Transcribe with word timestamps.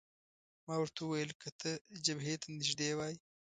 ما 0.65 0.75
ورته 0.79 0.99
وویل: 1.01 1.31
که 1.41 1.49
ته 1.59 1.71
جبهې 2.05 2.35
ته 2.41 2.47
نږدې 2.57 2.89
وای. 2.97 3.15